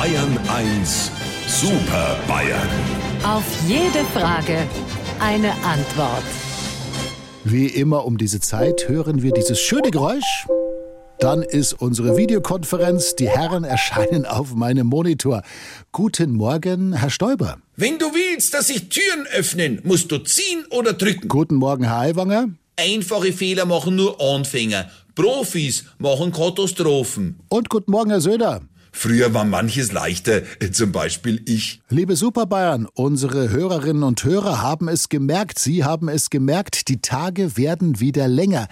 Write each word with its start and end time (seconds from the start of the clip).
Bayern 0.00 0.38
1 0.48 1.10
Super 1.46 2.18
Bayern. 2.26 2.68
Auf 3.22 3.44
jede 3.68 4.02
Frage 4.14 4.66
eine 5.18 5.52
Antwort. 5.62 6.24
Wie 7.44 7.66
immer 7.66 8.06
um 8.06 8.16
diese 8.16 8.40
Zeit 8.40 8.88
hören 8.88 9.20
wir 9.20 9.32
dieses 9.32 9.60
schöne 9.60 9.90
Geräusch. 9.90 10.46
Dann 11.18 11.42
ist 11.42 11.74
unsere 11.74 12.16
Videokonferenz. 12.16 13.14
Die 13.16 13.28
Herren 13.28 13.64
erscheinen 13.64 14.24
auf 14.24 14.54
meinem 14.54 14.86
Monitor. 14.86 15.42
Guten 15.92 16.32
Morgen, 16.32 16.94
Herr 16.94 17.10
Stoiber. 17.10 17.58
Wenn 17.76 17.98
du 17.98 18.06
willst, 18.06 18.54
dass 18.54 18.68
sich 18.68 18.88
Türen 18.88 19.26
öffnen, 19.34 19.82
musst 19.84 20.10
du 20.10 20.16
ziehen 20.16 20.64
oder 20.70 20.94
drücken. 20.94 21.28
Guten 21.28 21.56
Morgen, 21.56 21.84
Herr 21.84 21.98
Aiwanger. 21.98 22.48
Einfache 22.76 23.34
Fehler 23.34 23.66
machen 23.66 23.96
nur 23.96 24.18
Anfänger. 24.18 24.90
Profis 25.14 25.84
machen 25.98 26.32
Katastrophen. 26.32 27.38
Und 27.50 27.68
guten 27.68 27.90
Morgen, 27.90 28.08
Herr 28.08 28.22
Söder. 28.22 28.62
Früher 28.92 29.34
war 29.34 29.44
manches 29.44 29.92
leichter, 29.92 30.42
zum 30.72 30.92
Beispiel 30.92 31.42
ich. 31.46 31.80
Liebe 31.88 32.16
Superbayern, 32.16 32.86
unsere 32.92 33.50
Hörerinnen 33.50 34.02
und 34.02 34.24
Hörer 34.24 34.60
haben 34.62 34.88
es 34.88 35.08
gemerkt, 35.08 35.58
Sie 35.58 35.84
haben 35.84 36.08
es 36.08 36.30
gemerkt, 36.30 36.88
die 36.88 37.00
Tage 37.00 37.56
werden 37.56 38.00
wieder 38.00 38.28
länger. 38.28 38.68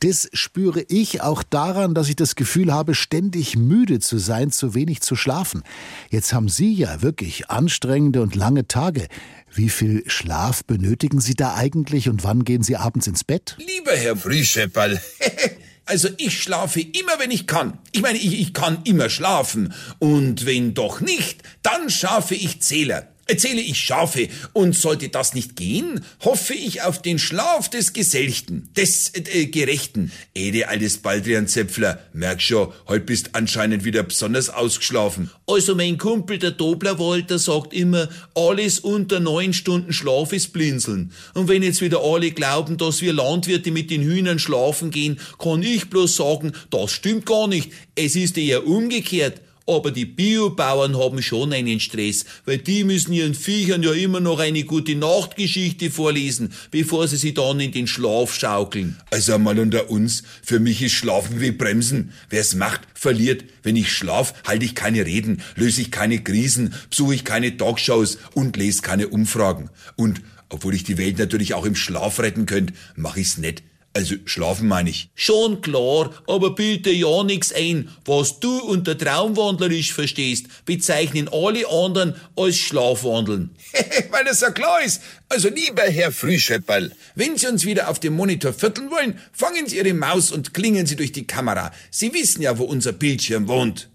Das 0.00 0.28
spüre 0.32 0.82
ich 0.88 1.22
auch 1.22 1.42
daran, 1.42 1.94
dass 1.94 2.08
ich 2.08 2.16
das 2.16 2.34
Gefühl 2.34 2.72
habe, 2.72 2.94
ständig 2.94 3.56
müde 3.56 4.00
zu 4.00 4.18
sein, 4.18 4.50
zu 4.50 4.74
wenig 4.74 5.00
zu 5.00 5.16
schlafen. 5.16 5.62
Jetzt 6.10 6.32
haben 6.32 6.48
Sie 6.48 6.72
ja 6.72 7.02
wirklich 7.02 7.50
anstrengende 7.50 8.22
und 8.22 8.34
lange 8.34 8.68
Tage. 8.68 9.08
Wie 9.52 9.70
viel 9.70 10.04
Schlaf 10.06 10.64
benötigen 10.64 11.20
Sie 11.20 11.34
da 11.34 11.54
eigentlich 11.54 12.08
und 12.08 12.22
wann 12.24 12.44
gehen 12.44 12.62
Sie 12.62 12.76
abends 12.76 13.06
ins 13.06 13.24
Bett? 13.24 13.56
Lieber 13.58 13.92
Herr 13.92 14.16
Frühschepperl, 14.16 15.00
Also 15.88 16.08
ich 16.18 16.42
schlafe 16.42 16.80
immer, 16.80 17.18
wenn 17.18 17.30
ich 17.30 17.46
kann. 17.46 17.78
Ich 17.92 18.02
meine, 18.02 18.18
ich, 18.18 18.38
ich 18.38 18.52
kann 18.52 18.82
immer 18.84 19.08
schlafen. 19.08 19.72
Und 19.98 20.44
wenn 20.44 20.74
doch 20.74 21.00
nicht, 21.00 21.42
dann 21.62 21.88
schaffe 21.88 22.34
ich 22.34 22.60
Zähler. 22.60 23.08
Erzähle 23.30 23.60
ich 23.60 23.78
Schafe, 23.78 24.28
und 24.54 24.74
sollte 24.74 25.10
das 25.10 25.34
nicht 25.34 25.54
gehen, 25.54 26.00
hoffe 26.24 26.54
ich 26.54 26.80
auf 26.80 27.02
den 27.02 27.18
Schlaf 27.18 27.68
des 27.68 27.92
Geselchten, 27.92 28.70
des 28.74 29.12
äh, 29.14 29.46
Gerechten. 29.46 30.10
Ede, 30.34 30.68
altes 30.68 30.96
Baldrian-Zäpfler, 30.98 32.00
merk 32.14 32.40
schon, 32.40 32.72
heut 32.88 33.04
bist 33.04 33.34
anscheinend 33.34 33.84
wieder 33.84 34.02
besonders 34.02 34.48
ausgeschlafen. 34.48 35.30
Also 35.46 35.74
mein 35.74 35.98
Kumpel, 35.98 36.38
der 36.38 36.52
Doblerwalter, 36.52 37.38
sagt 37.38 37.74
immer, 37.74 38.08
alles 38.34 38.78
unter 38.78 39.20
neun 39.20 39.52
Stunden 39.52 39.92
Schlaf 39.92 40.32
ist 40.32 40.54
Blinzeln. 40.54 41.12
Und 41.34 41.48
wenn 41.48 41.62
jetzt 41.62 41.82
wieder 41.82 42.02
alle 42.02 42.30
glauben, 42.30 42.78
dass 42.78 43.02
wir 43.02 43.12
Landwirte 43.12 43.70
mit 43.70 43.90
den 43.90 44.02
Hühnern 44.02 44.38
schlafen 44.38 44.90
gehen, 44.90 45.20
kann 45.38 45.62
ich 45.62 45.90
bloß 45.90 46.16
sagen, 46.16 46.52
das 46.70 46.92
stimmt 46.92 47.26
gar 47.26 47.46
nicht. 47.46 47.72
Es 47.94 48.16
ist 48.16 48.38
eher 48.38 48.66
umgekehrt. 48.66 49.42
Aber 49.68 49.90
die 49.90 50.06
Biobauern 50.06 50.96
haben 50.96 51.20
schon 51.20 51.52
einen 51.52 51.78
Stress, 51.78 52.24
weil 52.46 52.56
die 52.56 52.84
müssen 52.84 53.12
ihren 53.12 53.34
Viechern 53.34 53.82
ja 53.82 53.92
immer 53.92 54.18
noch 54.18 54.38
eine 54.38 54.64
gute 54.64 54.96
Nachtgeschichte 54.96 55.90
vorlesen, 55.90 56.54
bevor 56.70 57.06
sie 57.06 57.18
sie 57.18 57.34
dann 57.34 57.60
in 57.60 57.72
den 57.72 57.86
Schlaf 57.86 58.34
schaukeln. 58.34 58.96
Also 59.10 59.38
mal 59.38 59.58
unter 59.58 59.90
uns, 59.90 60.22
für 60.42 60.58
mich 60.58 60.80
ist 60.80 60.92
Schlafen 60.92 61.42
wie 61.42 61.50
Bremsen. 61.50 62.14
Wer's 62.30 62.54
macht, 62.54 62.80
verliert. 62.94 63.44
Wenn 63.62 63.76
ich 63.76 63.92
schlaf, 63.92 64.32
halte 64.46 64.64
ich 64.64 64.74
keine 64.74 65.04
Reden, 65.04 65.42
löse 65.54 65.82
ich 65.82 65.90
keine 65.90 66.22
Krisen, 66.22 66.72
besuche 66.88 67.16
ich 67.16 67.24
keine 67.26 67.54
Talkshows 67.54 68.16
und 68.32 68.56
lese 68.56 68.80
keine 68.80 69.08
Umfragen. 69.08 69.68
Und 69.96 70.22
obwohl 70.48 70.74
ich 70.74 70.84
die 70.84 70.96
Welt 70.96 71.18
natürlich 71.18 71.52
auch 71.52 71.66
im 71.66 71.76
Schlaf 71.76 72.20
retten 72.20 72.46
könnte, 72.46 72.72
mach 72.96 73.18
ich's 73.18 73.36
nicht. 73.36 73.62
Also 73.98 74.14
schlafen 74.26 74.68
meine 74.68 74.90
ich. 74.90 75.10
Schon 75.16 75.60
klar, 75.60 76.12
aber 76.28 76.54
bitte 76.54 76.88
ja 76.88 77.24
nix 77.24 77.52
ein. 77.52 77.88
Was 78.04 78.38
du 78.38 78.60
unter 78.60 78.96
traumwandlerisch 78.96 79.92
verstehst, 79.92 80.46
bezeichnen 80.64 81.28
alle 81.32 81.68
anderen 81.68 82.14
als 82.36 82.58
Schlafwandeln. 82.58 83.50
Weil 84.10 84.24
das 84.24 84.40
ja 84.40 84.52
klar 84.52 84.84
ist. 84.84 85.02
Also 85.28 85.48
lieber 85.48 85.82
Herr 85.82 86.12
Frühschöpperl, 86.12 86.92
wenn 87.16 87.36
Sie 87.36 87.48
uns 87.48 87.64
wieder 87.64 87.90
auf 87.90 87.98
dem 87.98 88.14
Monitor 88.14 88.52
vierteln 88.52 88.88
wollen, 88.92 89.18
fangen 89.32 89.66
Sie 89.66 89.78
Ihre 89.78 89.94
Maus 89.94 90.30
und 90.30 90.54
klingen 90.54 90.86
Sie 90.86 90.94
durch 90.94 91.10
die 91.10 91.26
Kamera. 91.26 91.72
Sie 91.90 92.14
wissen 92.14 92.42
ja, 92.42 92.56
wo 92.56 92.66
unser 92.66 92.92
Bildschirm 92.92 93.48
wohnt. 93.48 93.90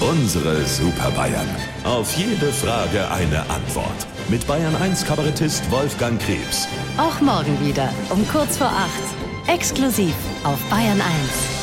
Unsere 0.00 0.66
Super 0.66 1.12
Bayern. 1.12 1.48
Auf 1.84 2.12
jede 2.16 2.52
Frage 2.52 3.08
eine 3.08 3.48
Antwort. 3.48 4.09
Mit 4.28 4.46
Bayern 4.46 4.74
1 4.76 5.04
Kabarettist 5.04 5.70
Wolfgang 5.70 6.20
Krebs. 6.20 6.68
Auch 6.98 7.20
morgen 7.20 7.58
wieder 7.64 7.88
um 8.10 8.26
kurz 8.28 8.56
vor 8.56 8.68
acht. 8.68 9.48
Exklusiv 9.48 10.14
auf 10.44 10.58
Bayern 10.70 11.00
1. 11.00 11.59